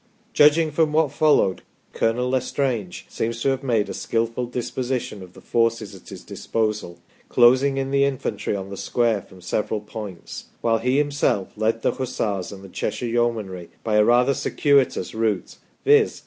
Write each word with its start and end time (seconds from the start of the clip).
Judging 0.33 0.71
from 0.71 0.91
what 0.91 1.11
followed, 1.11 1.61
Colonel 1.93 2.33
L' 2.33 2.37
Estrange 2.39 3.05
seems 3.07 3.39
to 3.43 3.49
have 3.49 3.61
made 3.61 3.87
a 3.87 3.93
skilful 3.93 4.47
disposition 4.47 5.21
of 5.21 5.33
the 5.33 5.41
forces 5.41 5.93
at 5.93 6.09
his 6.09 6.23
disposal, 6.23 6.97
closing 7.29 7.77
in 7.77 7.91
the 7.91 8.03
infantry 8.03 8.55
on 8.55 8.71
the 8.71 8.77
square 8.77 9.21
from 9.21 9.41
several 9.41 9.79
points, 9.79 10.45
while 10.61 10.79
he 10.79 10.97
himself 10.97 11.51
led 11.55 11.83
the 11.83 11.91
Hussars 11.91 12.51
and 12.51 12.63
the 12.63 12.69
Cheshire 12.69 13.05
Yeomanry 13.05 13.69
by 13.83 13.97
a 13.97 14.03
rather 14.03 14.33
circuitous 14.33 15.13
route, 15.13 15.57
viz. 15.85 16.19